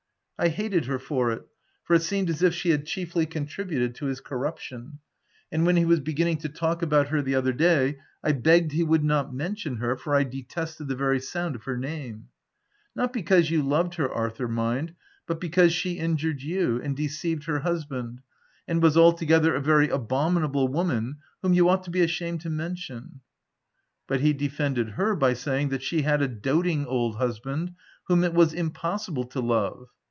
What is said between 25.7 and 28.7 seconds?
she had a doting old husband, whom it was